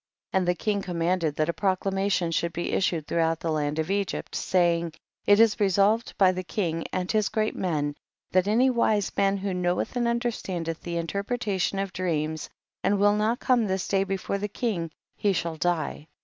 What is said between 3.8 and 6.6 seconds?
Egpt, saying, it is resolved by the